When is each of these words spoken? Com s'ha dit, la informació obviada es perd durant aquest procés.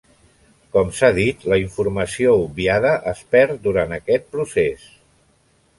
Com 0.77 0.87
s'ha 0.99 1.09
dit, 1.17 1.45
la 1.53 1.59
informació 1.65 2.33
obviada 2.47 2.95
es 3.13 3.23
perd 3.37 3.61
durant 3.69 3.97
aquest 4.01 4.29
procés. 4.37 4.91